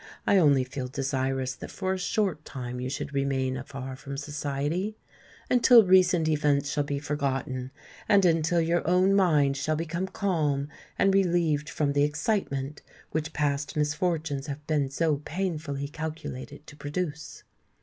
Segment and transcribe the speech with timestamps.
[0.25, 5.85] I only feel desirous that for a short time you should remain afar from society—until
[5.85, 7.69] recent events shall be forgotten,
[8.09, 13.75] and until your own mind shall become calm and relieved from the excitement which past
[13.77, 17.43] misfortunes have been so painfully calculated to produce."